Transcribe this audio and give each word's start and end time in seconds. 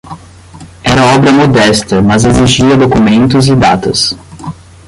era 0.83 1.05
obra 1.15 1.31
modesta, 1.31 2.01
mas 2.01 2.25
exigia 2.25 2.75
documentos 2.75 3.47
e 3.47 3.55
datas 3.55 4.17